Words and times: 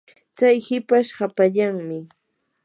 tsay 0.35 0.57
hipash 0.67 1.11
hapallanmi. 1.17 1.99